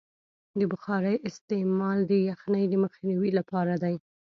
[0.59, 3.95] د بخارۍ استعمال د یخنۍ د مخنیوي لپاره دی.